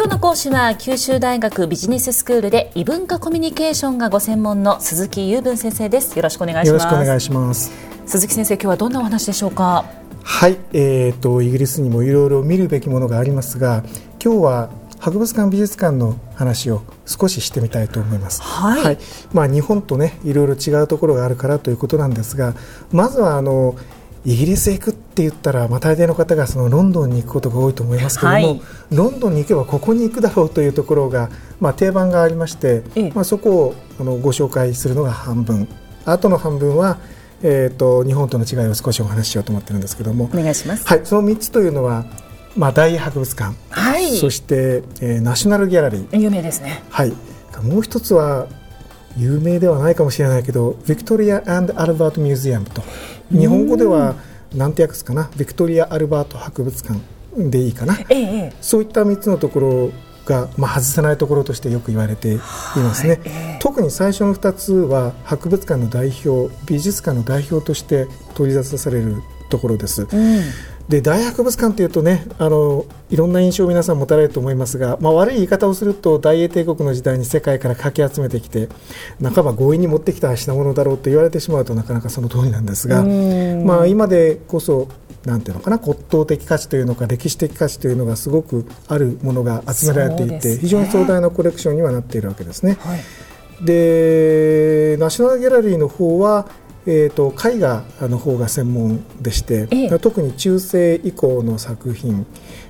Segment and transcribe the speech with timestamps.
[0.00, 6.16] 今日の講師は九州大学ビジネススクールで異文化コミュニケーションがご専門の鈴木雄文先生です。
[6.16, 6.68] よろしくお願いします。
[6.68, 7.70] よろしくお願いします。
[8.06, 9.84] 鈴木先生今日はどんなお話でしょうか？
[10.22, 13.84] はい、えーと、イギリスにもいろいろ見るべきものがありますが
[14.24, 14.70] 今日は
[15.00, 18.40] 博物館美術館の話を少ししてみたいと思います。
[18.40, 18.98] はい、はい、
[19.34, 22.54] まあ、日本とねいろいろ違うところがあるからということなんですが
[22.90, 23.76] まずはあの
[24.24, 32.82] イギリスへ行くって言ったら、まあ、大抵の方がそのロンドンに行くことが多いと思いますけれども、はい、ロンドンに行けばここに行くだろうというところが、まあ、定番がありまして、
[33.14, 35.68] まあ、そこをあのご紹介するのが半分。
[36.04, 36.98] あとの半分は、
[37.42, 40.30] えーと、日本との違いを少しお話ししようと思ってるんですけども。
[40.32, 42.04] お願いします、はい、その3つというのは、
[42.56, 46.18] まあ、大博物館、はい、そして、えー、ナショナルギャラリー。
[46.18, 47.12] 有名ですね、はい、
[47.62, 48.46] もう一つは
[49.16, 52.82] 有名ではないかもしれないけどビクトリア・アルバート・ミュージアムと。
[53.30, 54.16] 日本語では
[54.54, 55.30] 何て訳すかな？
[55.36, 56.98] ビクトリア・アルバート博物館
[57.36, 59.90] でいいかな、ええ、そういった3つのところ
[60.24, 70.08] が、まあ、外せないところとしてよく言われていますね、はい特に最初の2つは博物館の代表美術館の代表として取り出されるところです。
[70.10, 70.40] うん
[70.88, 78.68] で大博物館というとねあのいろんな印象を皆さん持たれると思いますが、まあ、悪い言い方をすると大英帝国の時代に世界からかき集めてきて
[79.22, 84.88] 半ば強引に持ってきた品物だろうと言われてしまうとなかなかその通りなんですが、まあ、今でこそ
[85.24, 92.78] なんていうのかな骨董的価値というのか歴史的価値というのがすごくあるものが集められていて、ね、非常に壮大なコレクションにはなっているわけですね。
[92.80, 96.46] はい、でナショナルギャラリーの方は
[96.86, 102.26] えーと、絵画の方が専門でして、ええ、特に中世以降の作品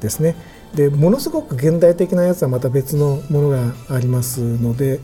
[0.00, 0.36] ですね。
[0.74, 5.00] でものすごく現代的なやつはまた別のものがありますので、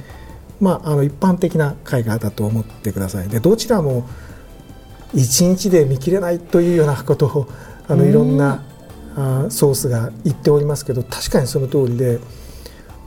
[0.61, 3.29] まあ、あの一般的な絵画だと思ってください。
[3.29, 4.07] でどちらも
[5.15, 7.49] 1日で見切れないというようなことを
[7.89, 8.65] あのいろんな
[9.17, 12.21] あソースが言っておりますけど確かにその通りで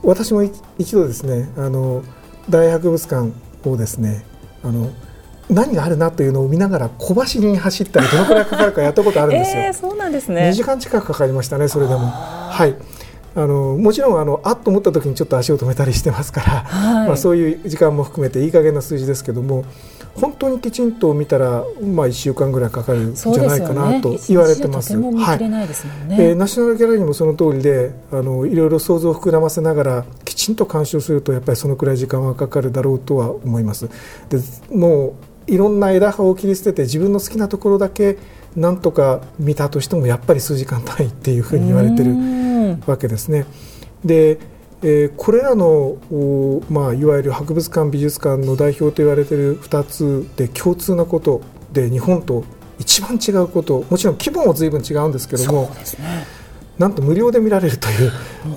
[0.02, 0.42] 私も
[0.78, 2.02] 一度ですねあの
[2.50, 3.32] 大博物館
[3.68, 4.24] をですね
[4.62, 4.90] あの
[5.50, 9.62] 何があるなというのを見ながら小走りに走ったりどのくらいかかるかやったことあるんですよ。
[9.62, 10.48] えー、そうなんですね。
[10.48, 12.06] 2時間近くかかりましたねそれでも。
[12.08, 12.74] はい。
[13.36, 19.64] あのもちろんあのあっと思った時にちょっと足を止めたりしてますから、はい、まあ、そういう時間も含めていい加減な数字ですけども
[20.14, 24.96] 本当にきちんと見たら、まあ、1週間ぐらいかかるんじゃないかなと言われてます。
[24.96, 33.88] はい、えナショナルギャラリーもその通りであのいろいろ想像を膨らませながらきちんと鑑賞するとやっぱりそのくらい時間はかかるだろうとは思います。
[34.28, 34.38] で
[34.70, 35.14] もう
[35.46, 38.18] いろんな枝葉を切り捨てて自分の好きなところだけ
[38.56, 42.14] なんとか見たとしてもやっぱり数時間単位っていうふうに言われてる
[42.86, 43.46] わけですね。
[44.04, 44.38] で
[44.86, 45.96] えー、これらの、
[46.68, 51.40] まあ、いわゆる博物館美術館の代表と言われている2つで共通なこと
[51.72, 52.44] で日本と
[52.78, 56.26] 一番違うこともちろん規模も随分違うんですけども、ね、
[56.78, 58.12] なんと無料で見られるという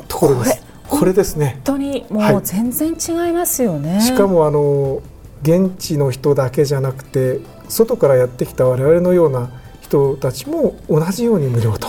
[0.10, 0.68] ところです。
[0.90, 5.02] これですね本当にもう全然違いますよね、はい、しかもあの
[5.42, 9.50] 現地の人だけじゃなくて外からやってきた我々のような
[9.82, 11.88] 人たちも同じように無料と、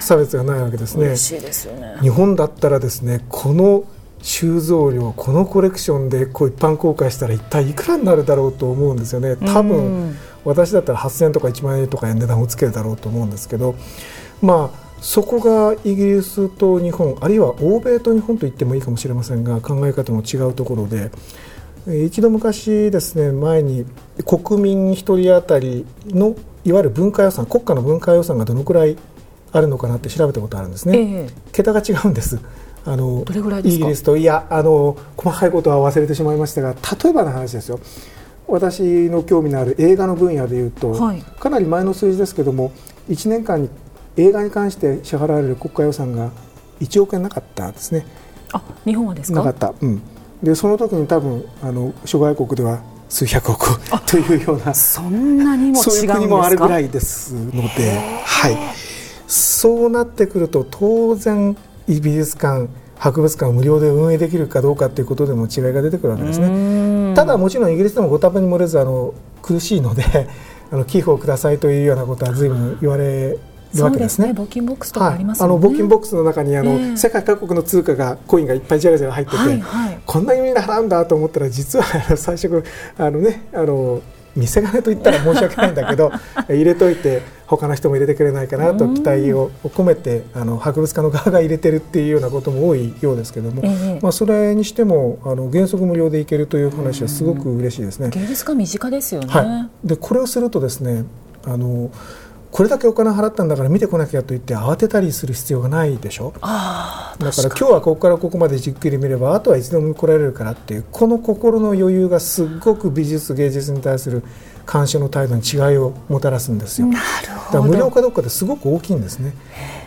[0.00, 1.08] 差別がないわけですね。
[1.08, 1.96] ですね。
[2.00, 3.84] 日本だったらですねこの
[4.22, 9.36] 収蔵量このコレクションでこう一般公開したら一体いくらになるだろうと思うんですよね。
[9.36, 13.74] 多分私だったら8000円とか1万円とか値段をつけるだろうと思うんですけど。
[14.42, 21.10] まあそこがイギリスと日本あるいは欧米と日本と言ってもいいかもしれませんが考え方も違うところで
[21.86, 23.86] 一度昔ですね前に
[24.26, 28.96] 国民1人当たりのいわゆる文化予算国家の文化予算がどのくらい
[29.52, 32.38] あるのかなって調べたことあるんですね、ええ、桁が違うんです。
[32.84, 33.24] あの
[33.62, 37.80] イギリスといやあの細かいことは忘れてしまいましたが例えばの話ですよ。
[38.48, 42.72] 私の興味のある映画の分野でいうと、はい、かなり前の数字ですけども
[43.08, 43.70] 1年間に
[44.16, 46.30] 映画に関して支払われる国家予算が
[46.80, 48.06] 1億円なかったですね。
[48.52, 49.44] あ日本はですか？
[49.44, 50.02] なかった、うん、
[50.42, 58.56] でその時に多分あの諸外国では数百億というようなそんなにもそういう国もあるぐらいですので、はい、
[59.26, 61.56] そうなってくると当然
[61.86, 62.68] 美術館
[62.98, 67.14] 博物館を無料で運営できるかどうかということでも違いが出てくるわけですね。
[67.14, 70.28] ただもちろんイギリスでもご多分に漏れずあの苦しいので
[70.70, 73.36] あの寄付をくださいというようなことは随分言われ
[73.78, 74.30] るわけですね。
[74.30, 75.48] 募金ボックスとかあります、ね。
[75.48, 81.84] はい、あの募金ボックスの中にあの、えー、世界各国の通貨がコインがいっぱいじゃらじゃら入ってて、はいはい、こんなにみんな払うんだと思ったら実は
[82.16, 82.64] 最初
[82.98, 84.02] あのねあの
[84.36, 86.12] 見せ金と言ったら申し訳ないんだけど
[86.48, 98.10] 入れといて他の人も入れてくれないかなと期待を込めてあの博物館の側が入れてるっていうようなことも多いようですけども、えまあ、それにしてもあの原則無料で行けるという話はすごく嬉しいですね。
[98.10, 101.04] 芸術家身近ですよね、はい、でこれをするとですね
[101.44, 101.90] あの
[102.50, 106.32] これだけお金払ったんだから見てこなきゃと言って慌てたりする必要がないでしょ？
[106.40, 114.24] だから今日はここからここまでじっくり見ればあとはいつでも来られるからっていうこの心の余裕がすごく美術芸術に対する
[114.70, 116.88] 監視の態度に違いをもたらすんですよ。
[116.88, 117.04] なる
[117.38, 117.62] ほど。
[117.62, 119.32] 無料かどうかですごく大きいんですね。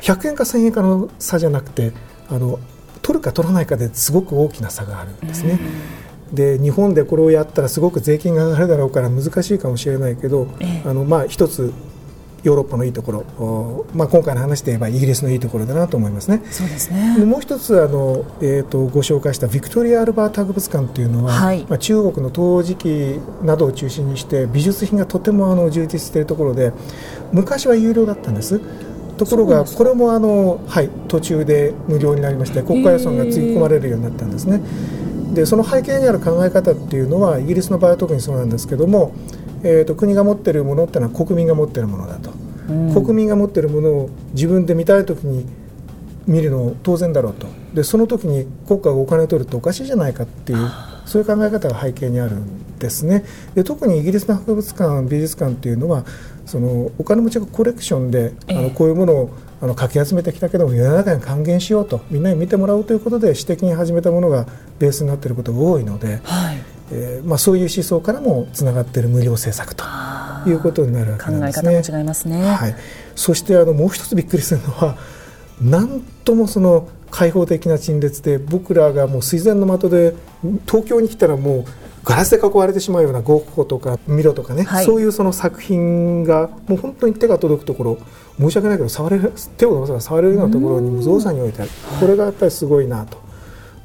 [0.01, 1.91] 100円か1000円かの差じゃなくて
[2.29, 2.59] あの
[3.01, 5.59] 取るか取らないかですごく大きな差があるんですね、
[6.31, 10.89] で日本でこれをやったらすごく税金が上がるだろうから難しいかもしれないけど、ええ。
[10.89, 11.73] あのまあ一つ
[12.43, 16.41] ヨーロッパのいいところ、おまあ、今回の話で言えばイギリスのいいところだなと思いますね。
[16.51, 21.65] そうですでねもう一つあの、えー、とご紹介したビクトリア・アルバート博物館というのは、はい。
[21.69, 26.73] まあ、中国の陶磁器などを中心にして美術品がとてもあの充実しているところで
[27.31, 28.59] 昔は有料だったんです。
[29.17, 34.61] ところがこれもあの、はい、途中で無料になりまして国家予算がつぎ込まれるようになったんですね。
[35.33, 39.13] でその背景にある考え方っていうのはイギリスの場合は特にそうなんですけども、
[39.63, 42.31] えー、と国が持っているものっていうのは国民が持っているものだと、
[43.01, 45.45] 国民が持っているものを自分で見たい時に
[46.27, 47.47] 見るの当然だろうと。
[47.73, 50.69] でその時に国家がお金を取るっておかしいじゃないかっていう
[51.05, 53.25] そういう考え方が背景にあるんですね。
[53.55, 56.05] で特にイギリスの博物館美術館っていうのは
[56.45, 58.55] そのお金持ちがコレクションであえ。
[58.55, 59.29] えのこういうものを
[59.61, 64.45] あのかき集めてきたけども世の中に還元しようとみんなに見てもらおうということで私的に始めたものが
[64.77, 69.83] ベースになっていることが多いので、はいえーまあ、そういう思想からもつながっている無料政策と
[70.49, 71.81] いうことになるわけですね。
[71.81, 72.75] 方も違いますね、はい、
[73.15, 74.97] そしてあのもう一つびっくりするのは
[75.61, 80.15] なんともその開放的な陳列で僕らがもう水前の的で
[80.65, 81.65] 東京に来たらもう
[82.03, 84.85] ガラスで囲われてしまうようなゴッホとかミロとかね、はい。
[84.85, 87.97] そういうその作品がもう本当に手が届くところ
[88.37, 93.22] 申し訳ないけど触れる手を伸ばせば触れるようなところに無造作に置いてあるこれがやっぱりすごいなと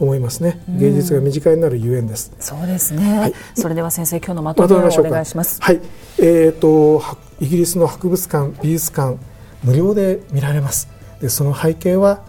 [0.00, 0.60] 思いますね。
[0.68, 2.32] 芸術が身近になるゆえんです。
[2.38, 3.34] そうですね、はい。
[3.54, 5.60] それでは先生今日のまとめをお願いします。
[5.60, 5.80] はい、
[6.18, 9.18] えー、とはイギリスの博物館美術館
[9.64, 10.88] 無料で見られます。
[11.20, 12.22] でその背景は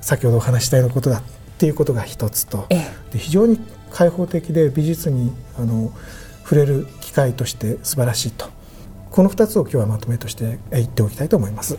[0.00, 1.18] 先ほどお話したようなことだ。
[1.18, 2.66] っていうことが一つと。
[2.70, 3.58] えで非常に
[3.90, 5.92] 開放的で美術にあの
[6.42, 8.46] 触れる機会として素晴らしいと。
[9.10, 11.78] この2つを今日はまとめとしてえ言っておきたいと思います。